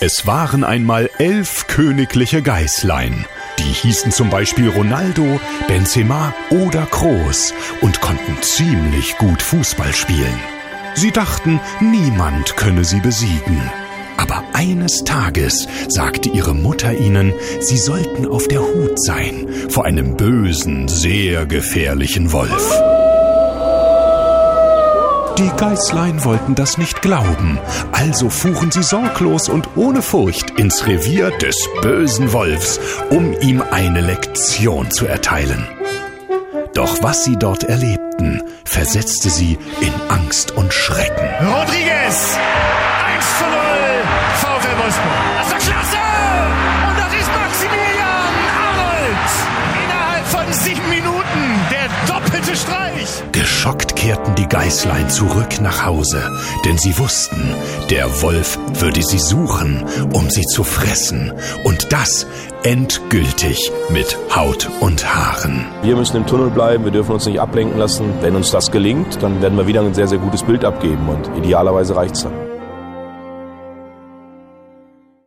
Es 0.00 0.26
waren 0.26 0.64
einmal 0.64 1.08
elf 1.18 1.66
königliche 1.66 2.42
Geißlein. 2.42 3.24
Die 3.58 3.72
hießen 3.72 4.10
zum 4.12 4.30
Beispiel 4.30 4.68
Ronaldo, 4.68 5.40
Benzema 5.68 6.34
oder 6.50 6.86
Kroos 6.86 7.54
und 7.80 8.00
konnten 8.00 8.36
ziemlich 8.42 9.16
gut 9.16 9.40
Fußball 9.40 9.94
spielen. 9.94 10.40
Sie 10.94 11.10
dachten, 11.10 11.60
niemand 11.80 12.56
könne 12.56 12.84
sie 12.84 13.00
besiegen. 13.00 13.70
Aber 14.16 14.44
eines 14.52 15.04
Tages 15.04 15.66
sagte 15.88 16.28
ihre 16.28 16.54
Mutter 16.54 16.96
ihnen, 16.96 17.32
sie 17.60 17.78
sollten 17.78 18.26
auf 18.26 18.46
der 18.48 18.60
Hut 18.60 19.00
sein 19.02 19.48
vor 19.68 19.84
einem 19.84 20.16
bösen, 20.16 20.88
sehr 20.88 21.46
gefährlichen 21.46 22.32
Wolf. 22.32 23.03
Die 25.38 25.50
Geißlein 25.56 26.24
wollten 26.24 26.54
das 26.54 26.78
nicht 26.78 27.02
glauben, 27.02 27.58
also 27.90 28.30
fuhren 28.30 28.70
sie 28.70 28.84
sorglos 28.84 29.48
und 29.48 29.68
ohne 29.74 30.00
Furcht 30.00 30.50
ins 30.60 30.86
Revier 30.86 31.32
des 31.38 31.68
bösen 31.82 32.32
Wolfs, 32.32 32.78
um 33.10 33.32
ihm 33.40 33.60
eine 33.72 34.00
Lektion 34.00 34.92
zu 34.92 35.06
erteilen. 35.06 35.66
Doch 36.74 37.02
was 37.02 37.24
sie 37.24 37.36
dort 37.36 37.64
erlebten, 37.64 38.42
versetzte 38.64 39.28
sie 39.28 39.58
in 39.80 39.92
Angst 40.08 40.52
und 40.52 40.72
Schrecken. 40.72 41.28
Rodriguez! 41.40 42.38
Doppelte 52.44 52.56
Streich! 52.56 53.22
Geschockt 53.32 53.96
kehrten 53.96 54.34
die 54.34 54.46
Geißlein 54.46 55.10
zurück 55.10 55.60
nach 55.60 55.84
Hause, 55.84 56.22
denn 56.64 56.78
sie 56.78 56.96
wussten, 56.98 57.54
der 57.90 58.22
Wolf 58.22 58.58
würde 58.80 59.02
sie 59.02 59.18
suchen, 59.18 59.84
um 60.12 60.30
sie 60.30 60.42
zu 60.42 60.64
fressen. 60.64 61.32
Und 61.64 61.92
das 61.92 62.26
endgültig 62.62 63.70
mit 63.90 64.16
Haut 64.34 64.68
und 64.80 65.14
Haaren. 65.14 65.66
Wir 65.82 65.96
müssen 65.96 66.16
im 66.16 66.26
Tunnel 66.26 66.50
bleiben, 66.50 66.84
wir 66.84 66.92
dürfen 66.92 67.12
uns 67.12 67.26
nicht 67.26 67.40
ablenken 67.40 67.78
lassen. 67.78 68.12
Wenn 68.20 68.36
uns 68.36 68.50
das 68.50 68.70
gelingt, 68.70 69.22
dann 69.22 69.42
werden 69.42 69.58
wir 69.58 69.66
wieder 69.66 69.82
ein 69.82 69.94
sehr, 69.94 70.08
sehr 70.08 70.18
gutes 70.18 70.42
Bild 70.42 70.64
abgeben 70.64 71.08
und 71.08 71.30
idealerweise 71.36 71.96
reicht's 71.96 72.22
dann. 72.22 72.53